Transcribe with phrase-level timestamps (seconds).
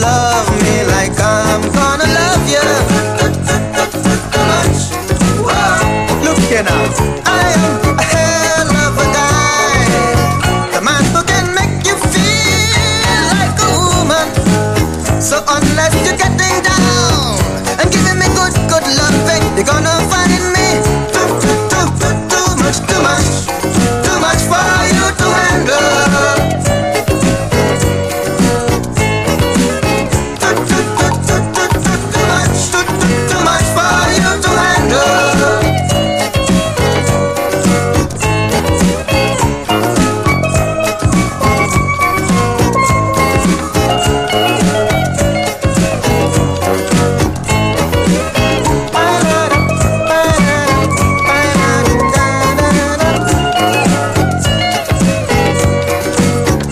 [0.00, 0.33] love.